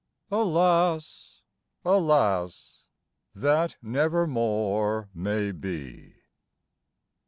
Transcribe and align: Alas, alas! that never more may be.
Alas, 0.31 1.43
alas! 1.85 2.85
that 3.35 3.77
never 3.83 4.25
more 4.25 5.09
may 5.13 5.51
be. 5.51 6.15